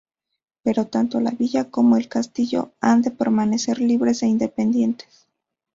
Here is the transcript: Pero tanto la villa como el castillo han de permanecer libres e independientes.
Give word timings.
Pero 0.63 0.87
tanto 0.87 1.19
la 1.19 1.29
villa 1.29 1.69
como 1.69 1.95
el 1.95 2.07
castillo 2.07 2.71
han 2.81 3.03
de 3.03 3.11
permanecer 3.11 3.77
libres 3.77 4.23
e 4.23 4.25
independientes. 4.25 5.27